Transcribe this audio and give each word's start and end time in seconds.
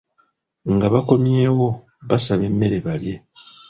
Nga 0.73 0.87
bakomyewo, 0.93 1.67
basaba 2.07 2.43
emmere 2.49 2.77
balye. 2.85 3.15